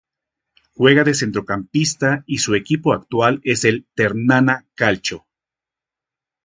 Juega 0.73 1.03
de 1.03 1.13
centrocampista 1.13 2.23
y 2.25 2.39
su 2.39 2.55
equipo 2.55 2.93
actual 2.93 3.39
es 3.43 3.65
el 3.65 3.85
Ternana 3.93 4.65
Calcio. 4.73 5.27